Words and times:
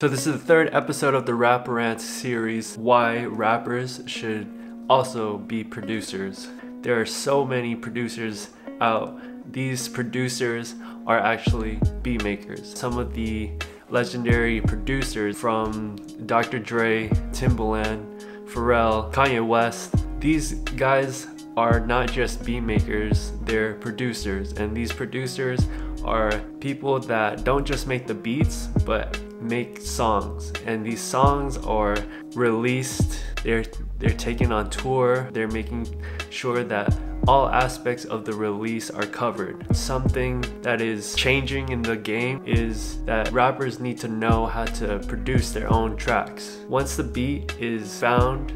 So 0.00 0.06
this 0.06 0.28
is 0.28 0.34
the 0.34 0.46
third 0.46 0.70
episode 0.72 1.14
of 1.14 1.26
the 1.26 1.34
Rap 1.34 1.66
Rant 1.66 2.00
series, 2.00 2.76
why 2.78 3.24
rappers 3.24 4.00
should 4.06 4.46
also 4.88 5.38
be 5.38 5.64
producers. 5.64 6.46
There 6.82 7.00
are 7.00 7.04
so 7.04 7.44
many 7.44 7.74
producers 7.74 8.50
out. 8.80 9.20
These 9.52 9.88
producers 9.88 10.76
are 11.04 11.18
actually 11.18 11.80
beat 12.02 12.22
makers. 12.22 12.78
Some 12.78 12.96
of 12.96 13.12
the 13.12 13.50
legendary 13.88 14.60
producers 14.60 15.36
from 15.36 15.96
Dr. 16.26 16.60
Dre, 16.60 17.08
Timbaland, 17.32 18.22
Pharrell, 18.46 19.12
Kanye 19.12 19.44
West, 19.44 19.96
these 20.20 20.52
guys 20.76 21.26
are 21.58 21.80
not 21.80 22.12
just 22.12 22.44
beat 22.44 22.60
makers, 22.60 23.32
they're 23.42 23.74
producers. 23.74 24.52
And 24.52 24.76
these 24.76 24.92
producers 24.92 25.60
are 26.04 26.32
people 26.60 27.00
that 27.00 27.42
don't 27.42 27.66
just 27.66 27.88
make 27.88 28.06
the 28.06 28.14
beats, 28.14 28.68
but 28.86 29.18
make 29.40 29.80
songs 29.80 30.52
and 30.66 30.84
these 30.84 31.00
songs 31.00 31.58
are 31.58 31.96
released 32.34 33.22
they're 33.44 33.64
they're 34.00 34.18
taken 34.28 34.50
on 34.50 34.68
tour 34.68 35.30
they're 35.32 35.46
making 35.60 35.86
sure 36.28 36.64
that 36.64 36.92
all 37.28 37.46
aspects 37.50 38.06
of 38.06 38.24
the 38.24 38.32
release 38.32 38.88
are 38.88 39.04
covered. 39.04 39.76
Something 39.76 40.42
that 40.62 40.80
is 40.80 41.14
changing 41.14 41.68
in 41.68 41.82
the 41.82 41.94
game 41.94 42.42
is 42.46 43.04
that 43.04 43.30
rappers 43.32 43.80
need 43.80 43.98
to 43.98 44.08
know 44.08 44.46
how 44.46 44.64
to 44.64 44.98
produce 45.00 45.52
their 45.52 45.70
own 45.70 45.94
tracks. 45.96 46.60
Once 46.68 46.96
the 46.96 47.02
beat 47.02 47.54
is 47.60 48.00
found, 48.00 48.52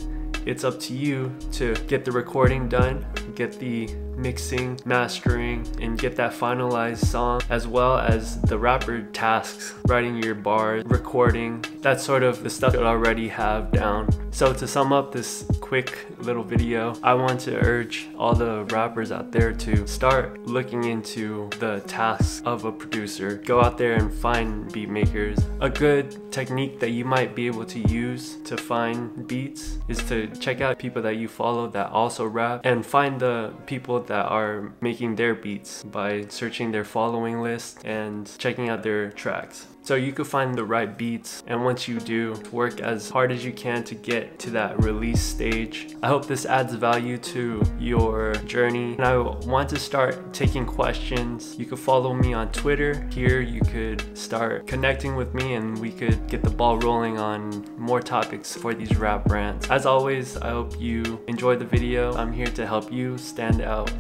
it's 0.46 0.64
up 0.64 0.78
to 0.80 0.94
you 0.94 1.32
to 1.52 1.74
get 1.86 2.04
the 2.04 2.12
recording 2.12 2.68
done, 2.68 3.04
get 3.34 3.58
the 3.58 3.88
mixing, 4.22 4.78
mastering, 4.84 5.66
and 5.80 5.98
get 5.98 6.14
that 6.16 6.32
finalized 6.32 7.04
song, 7.04 7.40
as 7.50 7.66
well 7.66 7.98
as 7.98 8.40
the 8.42 8.56
rapper 8.56 9.02
tasks, 9.12 9.74
writing 9.86 10.22
your 10.22 10.36
bars, 10.36 10.84
recording, 10.86 11.64
that's 11.80 12.04
sort 12.04 12.22
of 12.22 12.42
the 12.44 12.50
stuff 12.50 12.72
you 12.74 12.80
already 12.80 13.28
have 13.28 13.72
down. 13.72 14.08
So 14.30 14.54
to 14.54 14.66
sum 14.66 14.92
up 14.92 15.12
this 15.12 15.44
quick 15.60 16.06
little 16.20 16.44
video, 16.44 16.94
I 17.02 17.14
want 17.14 17.40
to 17.40 17.58
urge 17.58 18.08
all 18.16 18.34
the 18.34 18.64
rappers 18.70 19.12
out 19.12 19.32
there 19.32 19.52
to 19.52 19.86
start 19.86 20.46
looking 20.46 20.84
into 20.84 21.50
the 21.58 21.80
tasks 21.86 22.40
of 22.46 22.64
a 22.64 22.72
producer. 22.72 23.34
Go 23.34 23.60
out 23.60 23.76
there 23.76 23.94
and 23.94 24.12
find 24.12 24.72
beat 24.72 24.88
makers. 24.88 25.38
A 25.60 25.68
good 25.68 26.32
technique 26.32 26.80
that 26.80 26.90
you 26.90 27.04
might 27.04 27.34
be 27.34 27.46
able 27.46 27.66
to 27.66 27.78
use 27.80 28.36
to 28.44 28.56
find 28.56 29.26
beats 29.26 29.78
is 29.88 29.98
to 30.04 30.28
check 30.28 30.60
out 30.60 30.78
people 30.78 31.02
that 31.02 31.16
you 31.16 31.28
follow 31.28 31.68
that 31.68 31.90
also 31.90 32.24
rap 32.24 32.62
and 32.64 32.86
find 32.86 33.20
the 33.20 33.52
people 33.66 34.00
that 34.12 34.26
are 34.26 34.74
making 34.82 35.16
their 35.16 35.34
beats 35.34 35.82
by 35.84 36.26
searching 36.28 36.70
their 36.70 36.84
following 36.84 37.40
list 37.40 37.80
and 37.82 38.30
checking 38.36 38.68
out 38.68 38.82
their 38.82 39.10
tracks. 39.10 39.66
So 39.84 39.96
you 39.96 40.12
could 40.12 40.28
find 40.28 40.54
the 40.54 40.64
right 40.64 40.96
beats 40.96 41.42
and 41.48 41.64
once 41.64 41.88
you 41.88 41.98
do, 41.98 42.40
work 42.52 42.80
as 42.80 43.10
hard 43.10 43.32
as 43.32 43.44
you 43.44 43.52
can 43.52 43.82
to 43.84 43.96
get 43.96 44.38
to 44.40 44.50
that 44.50 44.80
release 44.80 45.20
stage. 45.20 45.96
I 46.04 46.06
hope 46.06 46.26
this 46.26 46.46
adds 46.46 46.72
value 46.74 47.18
to 47.18 47.62
your 47.80 48.34
journey 48.46 48.92
and 48.92 49.04
I 49.04 49.16
want 49.18 49.68
to 49.70 49.78
start 49.80 50.32
taking 50.32 50.66
questions. 50.66 51.56
You 51.58 51.66
could 51.66 51.80
follow 51.80 52.14
me 52.14 52.32
on 52.32 52.52
Twitter. 52.52 53.08
Here 53.12 53.40
you 53.40 53.60
could 53.62 54.16
start 54.16 54.68
connecting 54.68 55.16
with 55.16 55.34
me 55.34 55.54
and 55.54 55.76
we 55.78 55.90
could 55.90 56.28
get 56.28 56.44
the 56.44 56.50
ball 56.50 56.78
rolling 56.78 57.18
on 57.18 57.66
more 57.76 58.00
topics 58.00 58.54
for 58.54 58.74
these 58.74 58.96
rap 58.96 59.28
rants. 59.28 59.68
As 59.68 59.84
always, 59.84 60.36
I 60.36 60.50
hope 60.50 60.80
you 60.80 61.20
enjoyed 61.26 61.58
the 61.58 61.64
video. 61.64 62.14
I'm 62.14 62.32
here 62.32 62.46
to 62.46 62.64
help 62.64 62.92
you 62.92 63.18
stand 63.18 63.60
out. 63.62 63.90